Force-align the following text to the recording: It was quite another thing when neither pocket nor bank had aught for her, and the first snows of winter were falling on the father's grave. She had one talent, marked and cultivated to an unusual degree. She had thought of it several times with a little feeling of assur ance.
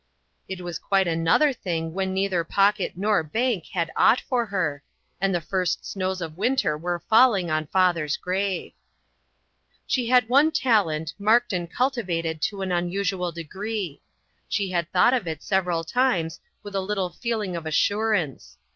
It 0.47 0.61
was 0.61 0.79
quite 0.79 1.07
another 1.07 1.53
thing 1.53 1.93
when 1.93 2.11
neither 2.11 2.43
pocket 2.43 2.93
nor 2.95 3.21
bank 3.21 3.65
had 3.73 3.91
aught 3.95 4.19
for 4.19 4.47
her, 4.47 4.81
and 5.21 5.29
the 5.35 5.39
first 5.39 5.85
snows 5.85 6.23
of 6.23 6.39
winter 6.39 6.75
were 6.75 7.03
falling 7.07 7.51
on 7.51 7.65
the 7.65 7.69
father's 7.69 8.17
grave. 8.17 8.73
She 9.85 10.07
had 10.07 10.27
one 10.27 10.49
talent, 10.49 11.13
marked 11.19 11.53
and 11.53 11.71
cultivated 11.71 12.41
to 12.41 12.63
an 12.63 12.71
unusual 12.71 13.31
degree. 13.31 14.01
She 14.49 14.71
had 14.71 14.89
thought 14.91 15.13
of 15.13 15.27
it 15.27 15.43
several 15.43 15.83
times 15.83 16.39
with 16.63 16.73
a 16.73 16.81
little 16.81 17.11
feeling 17.11 17.55
of 17.55 17.67
assur 17.67 18.13
ance. 18.15 18.57